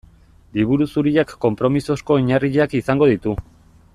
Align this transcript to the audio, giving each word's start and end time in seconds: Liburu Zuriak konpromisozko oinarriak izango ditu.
Liburu 0.59 0.87
Zuriak 0.93 1.33
konpromisozko 1.45 2.17
oinarriak 2.21 2.75
izango 2.83 3.13
ditu. 3.15 3.37